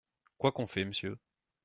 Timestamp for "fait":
0.65-0.83